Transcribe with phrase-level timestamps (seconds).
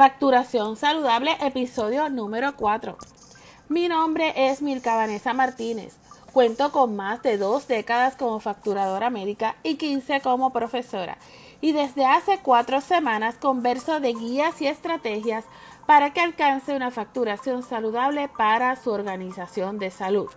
[0.00, 2.96] Facturación Saludable, episodio número 4.
[3.68, 5.98] Mi nombre es Milka Vanessa Martínez.
[6.32, 11.18] Cuento con más de dos décadas como facturadora médica y 15 como profesora.
[11.60, 15.44] Y desde hace cuatro semanas converso de guías y estrategias
[15.84, 20.30] para que alcance una facturación saludable para su organización de salud.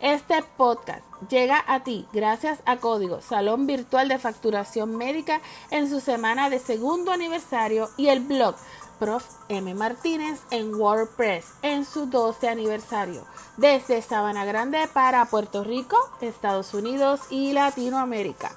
[0.00, 5.40] Este podcast llega a ti gracias a Código Salón Virtual de Facturación Médica
[5.70, 8.54] en su semana de segundo aniversario y el blog
[8.98, 9.24] Prof.
[9.48, 9.74] M.
[9.74, 13.24] Martínez en WordPress en su 12 aniversario,
[13.56, 18.52] desde Sabana Grande para Puerto Rico, Estados Unidos y Latinoamérica.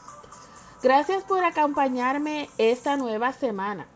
[0.81, 3.87] Gracias por acompañarme esta nueva semana.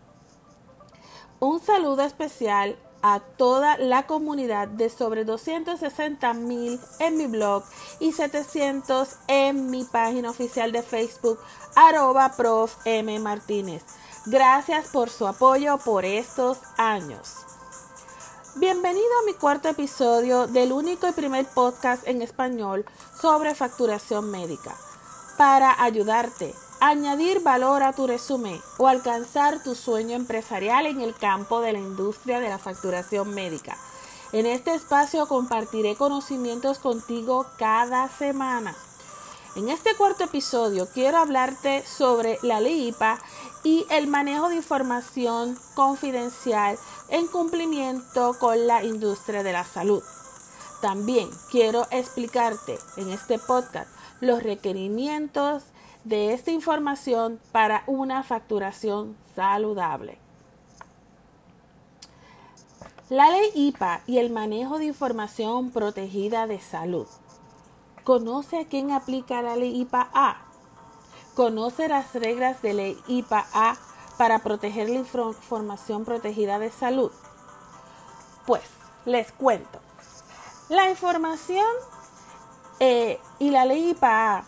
[1.40, 7.64] Un saludo especial a toda la comunidad de sobre 260 mil en mi blog
[8.00, 11.40] y 700 en mi página oficial de Facebook
[11.76, 13.84] arroba prof M Martínez.
[14.28, 17.38] Gracias por su apoyo por estos años.
[18.56, 22.86] Bienvenido a mi cuarto episodio del único y primer podcast en español
[23.20, 24.76] sobre facturación médica
[25.38, 31.62] para ayudarte añadir valor a tu resumen o alcanzar tu sueño empresarial en el campo
[31.62, 33.76] de la industria de la facturación médica.
[34.34, 38.76] En este espacio compartiré conocimientos contigo cada semana.
[39.54, 43.20] En este cuarto episodio quiero hablarte sobre la ley IPA
[43.66, 46.78] y el manejo de información confidencial
[47.10, 50.02] en cumplimiento con la industria de la salud.
[50.82, 53.90] También quiero explicarte en este podcast
[54.22, 55.64] los requerimientos
[56.06, 60.18] de esta información para una facturación saludable.
[63.10, 67.08] La ley IPA y el manejo de información protegida de salud.
[68.04, 70.38] Conoce a quién aplica la ley IPA A.
[71.36, 73.78] Conoce las reglas de ley IPA A
[74.18, 77.12] para proteger la información protegida de salud.
[78.46, 78.64] Pues
[79.06, 79.80] les cuento.
[80.70, 81.66] La información
[82.80, 84.46] eh, y la ley IPA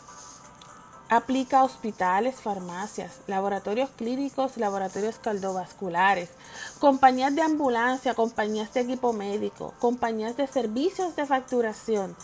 [1.16, 6.30] aplica a hospitales, farmacias, laboratorios clínicos, laboratorios cardiovasculares,
[6.80, 12.16] compañías de ambulancia, compañías de equipo médico, compañías de servicios de facturación,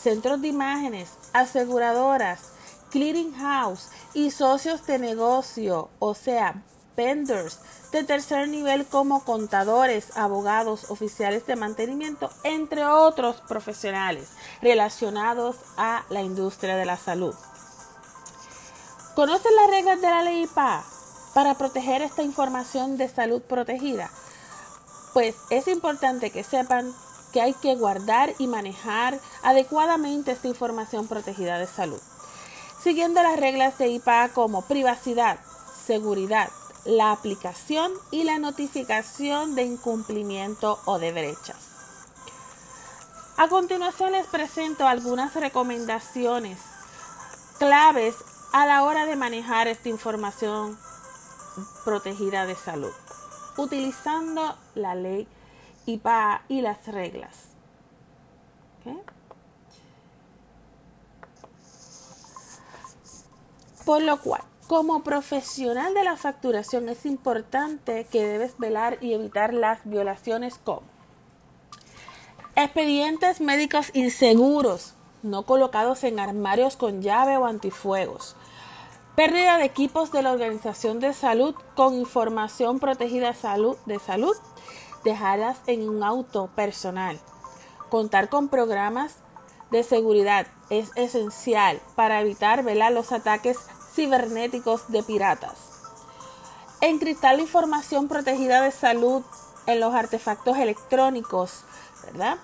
[0.00, 2.52] centros de imágenes, aseguradoras,
[2.90, 6.62] clearing house y socios de negocio, o sea,
[6.96, 7.60] vendors
[7.92, 16.22] de tercer nivel como contadores, abogados, oficiales de mantenimiento, entre otros profesionales relacionados a la
[16.22, 17.34] industria de la salud.
[19.18, 20.84] ¿Conocen las reglas de la ley IPA
[21.34, 24.12] para proteger esta información de salud protegida?
[25.12, 26.94] Pues es importante que sepan
[27.32, 32.00] que hay que guardar y manejar adecuadamente esta información protegida de salud,
[32.80, 35.40] siguiendo las reglas de IPA como privacidad,
[35.84, 36.48] seguridad,
[36.84, 41.56] la aplicación y la notificación de incumplimiento o de brechas.
[43.36, 46.60] A continuación les presento algunas recomendaciones
[47.58, 48.14] claves
[48.52, 50.78] a la hora de manejar esta información
[51.84, 52.92] protegida de salud,
[53.56, 55.26] utilizando la ley
[55.86, 57.48] y las reglas.
[63.84, 69.54] Por lo cual, como profesional de la facturación es importante que debes velar y evitar
[69.54, 70.82] las violaciones como
[72.54, 78.36] expedientes médicos inseguros, no colocados en armarios con llave o antifuegos,
[79.14, 83.32] pérdida de equipos de la organización de salud con información protegida
[83.86, 84.36] de salud,
[85.04, 87.18] dejadas en un auto personal,
[87.90, 89.16] contar con programas
[89.70, 93.58] de seguridad es esencial para evitar velar los ataques
[93.92, 95.68] cibernéticos de piratas.
[96.80, 99.22] Encriptar la información protegida de salud
[99.66, 101.64] en los artefactos electrónicos,
[102.04, 102.38] ¿verdad?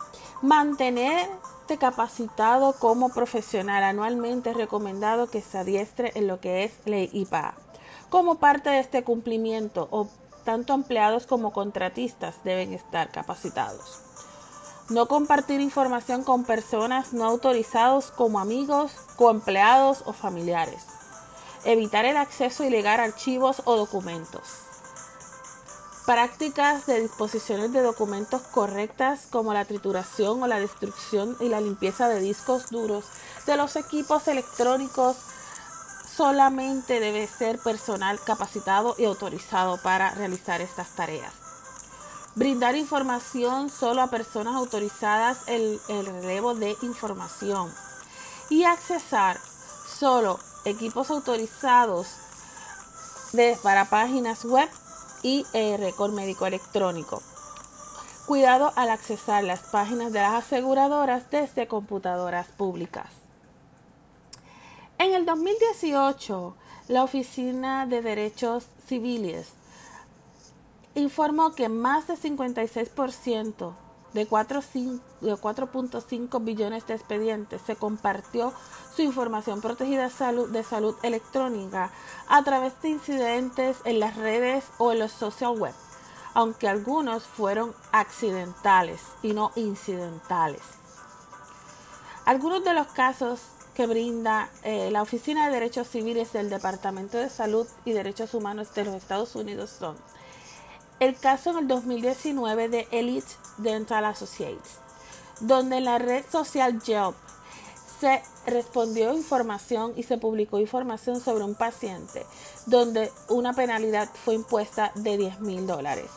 [1.66, 3.82] Capacitado como profesional.
[3.82, 7.54] Anualmente es recomendado que se adiestre en lo que es ley IPA.
[8.10, 10.08] Como parte de este cumplimiento,
[10.44, 14.00] tanto empleados como contratistas deben estar capacitados.
[14.88, 20.87] No compartir información con personas no autorizados como amigos, coempleados o familiares
[21.64, 24.74] evitar el acceso ilegal a archivos o documentos.
[26.06, 32.10] Prácticas de disposiciones de documentos correctas como la trituración o la destrucción y la limpieza
[32.10, 33.06] de discos duros
[33.46, 35.16] de los equipos electrónicos
[36.14, 41.32] solamente debe ser personal capacitado y autorizado para realizar estas tareas.
[42.34, 47.72] Brindar información solo a personas autorizadas el, el relevo de información
[48.50, 49.40] y accesar
[49.88, 52.08] solo equipos autorizados
[53.32, 54.68] de, para páginas web
[55.25, 57.21] y eh, récord médico electrónico.
[58.26, 63.11] Cuidado al accesar las páginas de las aseguradoras desde computadoras públicas.
[64.99, 66.55] En el 2018,
[66.88, 69.49] la Oficina de Derechos Civiles
[70.94, 73.75] informó que más de 56%
[74.14, 78.55] de 4.5 billones de expedientes se compartió
[78.94, 81.90] su información protegida salud, de salud electrónica
[82.28, 85.75] a través de incidentes en las redes o en los social web,
[86.32, 90.62] aunque algunos fueron accidentales y no incidentales.
[92.25, 93.40] Algunos de los casos
[93.75, 98.72] que brinda eh, la Oficina de Derechos Civiles del Departamento de Salud y Derechos Humanos
[98.75, 99.96] de los Estados Unidos son
[101.04, 103.28] el caso en el 2019 de Elite
[103.58, 104.78] Dental Associates,
[105.40, 107.14] donde en la red social Yelp
[108.00, 112.24] se respondió información y se publicó información sobre un paciente
[112.66, 116.10] donde una penalidad fue impuesta de 10 mil dólares.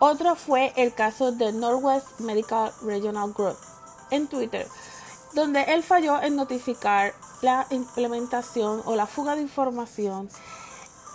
[0.00, 3.56] Otro fue el caso de Northwest Medical Regional Group
[4.10, 4.66] en Twitter,
[5.34, 10.28] donde él falló en notificar la implementación o la fuga de información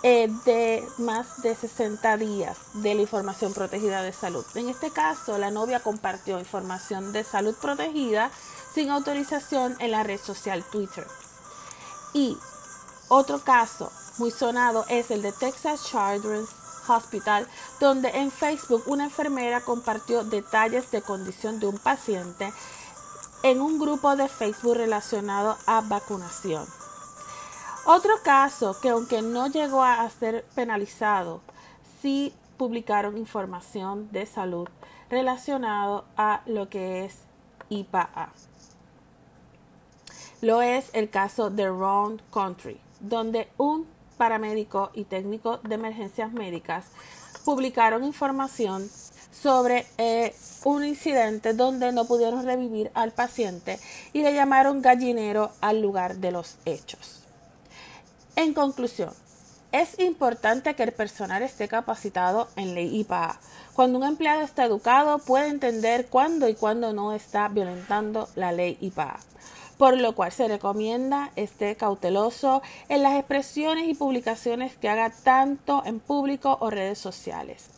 [0.02, 4.44] eh, de más de 60 días de la información protegida de salud.
[4.54, 8.30] En este caso, la novia compartió información de salud protegida
[8.74, 11.06] sin autorización en la red social Twitter.
[12.12, 12.36] Y
[13.08, 16.50] otro caso muy sonado es el de Texas Children's
[16.88, 17.48] Hospital,
[17.80, 22.52] donde en Facebook una enfermera compartió detalles de condición de un paciente
[23.42, 26.66] en un grupo de Facebook relacionado a vacunación.
[27.88, 31.40] Otro caso que aunque no llegó a ser penalizado,
[32.02, 34.66] sí publicaron información de salud
[35.08, 37.18] relacionado a lo que es
[37.68, 38.32] IPA.
[40.40, 43.86] Lo es el caso de Round Country, donde un
[44.16, 46.86] paramédico y técnico de emergencias médicas
[47.44, 48.90] publicaron información
[49.30, 50.34] sobre eh,
[50.64, 53.78] un incidente donde no pudieron revivir al paciente
[54.12, 57.25] y le llamaron gallinero al lugar de los hechos.
[58.36, 59.10] En conclusión,
[59.72, 63.40] es importante que el personal esté capacitado en ley IPA.
[63.74, 68.76] Cuando un empleado está educado, puede entender cuándo y cuándo no está violentando la ley
[68.80, 69.18] IPA.
[69.78, 75.82] Por lo cual se recomienda esté cauteloso en las expresiones y publicaciones que haga tanto
[75.84, 77.70] en público o redes sociales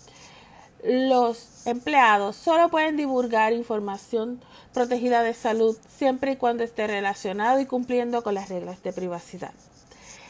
[0.85, 4.41] los empleados solo pueden divulgar información
[4.73, 9.53] protegida de salud siempre y cuando esté relacionado y cumpliendo con las reglas de privacidad.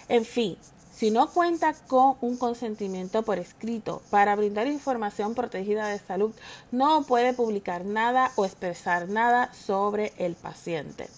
[0.08, 0.56] En fin,
[0.98, 6.34] si no cuenta con un consentimiento por escrito para brindar información protegida de salud,
[6.72, 11.08] no puede publicar nada o expresar nada sobre el paciente.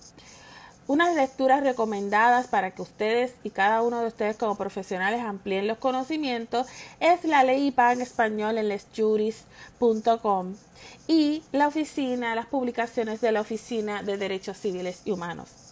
[0.87, 5.78] Unas lecturas recomendadas para que ustedes y cada uno de ustedes como profesionales amplíen los
[5.78, 6.66] conocimientos
[6.98, 10.56] es la ley IPA en español en lesjuris.com
[11.06, 15.69] y la oficina, las publicaciones de la Oficina de Derechos Civiles y Humanos.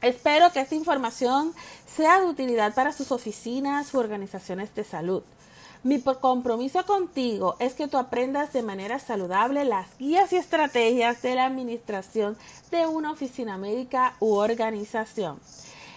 [0.00, 1.52] Espero que esta información
[1.86, 5.22] sea de utilidad para sus oficinas u organizaciones de salud.
[5.82, 11.34] Mi compromiso contigo es que tú aprendas de manera saludable las guías y estrategias de
[11.34, 12.36] la administración
[12.70, 15.40] de una oficina médica u organización.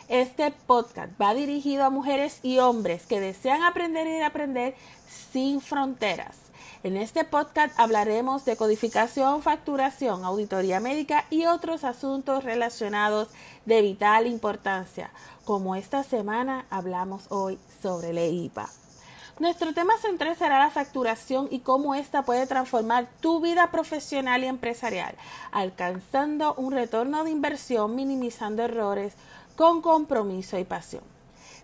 [0.08, 4.76] Este podcast va dirigido a mujeres y hombres que desean aprender y aprender
[5.32, 6.51] sin fronteras.
[6.84, 13.28] En este podcast hablaremos de codificación, facturación, auditoría médica y otros asuntos relacionados
[13.68, 15.12] de vital importancia,
[15.46, 18.68] como esta semana hablamos hoy sobre la IPA.
[19.38, 24.48] Nuestro tema central será la facturación y cómo ésta puede transformar tu vida profesional y
[24.48, 25.14] empresarial,
[25.52, 29.14] alcanzando un retorno de inversión, minimizando errores
[29.56, 31.04] con compromiso y pasión.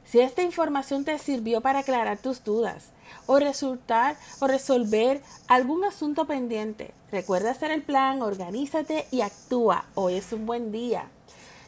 [0.05, 2.91] Si esta información te sirvió para aclarar tus dudas
[3.25, 9.85] o resultar o resolver algún asunto pendiente, recuerda hacer el plan, organízate y actúa.
[9.95, 11.09] Hoy es un buen día.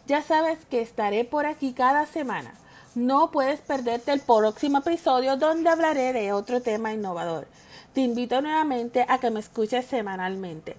[0.08, 2.54] Ya sabes que estaré por aquí cada semana
[2.96, 7.48] no puedes perderte el próximo episodio donde hablaré de otro tema innovador.
[7.94, 10.76] Te invito nuevamente a que me escuches semanalmente.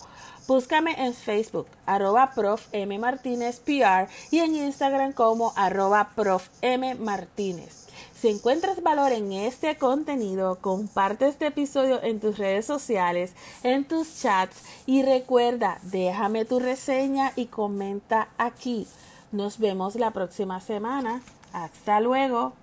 [0.47, 2.69] Búscame en Facebook, arroba prof.
[2.73, 2.99] M.
[2.99, 6.51] Martínez PR y en Instagram como arroba prof.
[6.61, 6.97] M.
[6.97, 7.86] Martínez.
[8.21, 14.21] Si encuentras valor en este contenido, comparte este episodio en tus redes sociales, en tus
[14.21, 18.87] chats y recuerda, déjame tu reseña y comenta aquí.
[19.33, 21.21] Nos vemos la próxima semana.
[21.53, 22.55] Hasta luego.